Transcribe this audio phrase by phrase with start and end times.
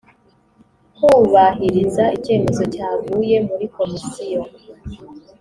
[0.95, 4.41] kubahiriza icyemezo cyavuye muri komisiyo